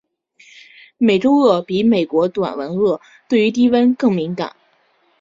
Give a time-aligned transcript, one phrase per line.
[0.97, 4.55] 美洲鳄比美国短吻鳄对于低温更敏感。